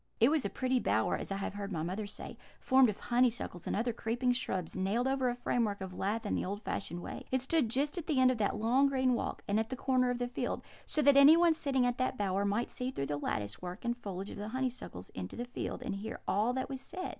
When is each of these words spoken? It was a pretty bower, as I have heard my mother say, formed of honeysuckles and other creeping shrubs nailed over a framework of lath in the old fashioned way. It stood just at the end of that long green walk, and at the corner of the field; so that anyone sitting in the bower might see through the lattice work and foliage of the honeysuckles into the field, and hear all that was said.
It 0.19 0.31
was 0.31 0.43
a 0.43 0.49
pretty 0.49 0.79
bower, 0.79 1.15
as 1.15 1.31
I 1.31 1.35
have 1.37 1.53
heard 1.53 1.71
my 1.71 1.83
mother 1.83 2.07
say, 2.07 2.35
formed 2.59 2.89
of 2.89 2.97
honeysuckles 2.97 3.67
and 3.67 3.75
other 3.75 3.93
creeping 3.93 4.31
shrubs 4.31 4.75
nailed 4.75 5.07
over 5.07 5.29
a 5.29 5.35
framework 5.35 5.79
of 5.79 5.93
lath 5.93 6.25
in 6.25 6.33
the 6.33 6.43
old 6.43 6.63
fashioned 6.63 7.03
way. 7.03 7.27
It 7.29 7.39
stood 7.39 7.69
just 7.69 7.99
at 7.99 8.07
the 8.07 8.19
end 8.19 8.31
of 8.31 8.39
that 8.39 8.55
long 8.55 8.87
green 8.89 9.13
walk, 9.13 9.43
and 9.47 9.59
at 9.59 9.69
the 9.69 9.75
corner 9.75 10.09
of 10.09 10.17
the 10.17 10.27
field; 10.27 10.63
so 10.87 11.03
that 11.03 11.17
anyone 11.17 11.53
sitting 11.53 11.83
in 11.83 11.93
the 11.99 12.13
bower 12.17 12.45
might 12.45 12.71
see 12.71 12.89
through 12.89 13.05
the 13.05 13.17
lattice 13.17 13.61
work 13.61 13.85
and 13.85 13.95
foliage 13.95 14.31
of 14.31 14.37
the 14.37 14.47
honeysuckles 14.49 15.09
into 15.11 15.35
the 15.35 15.45
field, 15.45 15.83
and 15.83 15.97
hear 15.97 16.19
all 16.27 16.51
that 16.53 16.67
was 16.67 16.81
said. 16.81 17.09